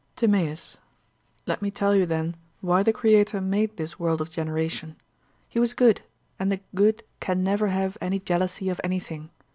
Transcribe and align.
TIMAEUS: 0.15 0.77
Let 1.45 1.61
me 1.61 1.69
tell 1.69 1.95
you 1.95 2.07
then 2.07 2.35
why 2.59 2.81
the 2.81 2.91
creator 2.91 3.39
made 3.39 3.77
this 3.77 3.99
world 3.99 4.19
of 4.19 4.31
generation. 4.31 4.95
He 5.47 5.59
was 5.59 5.75
good, 5.75 6.01
and 6.39 6.51
the 6.51 6.59
good 6.73 7.03
can 7.19 7.43
never 7.43 7.67
have 7.67 7.99
any 8.01 8.17
jealousy 8.17 8.69
of 8.69 8.81
anything. 8.83 9.29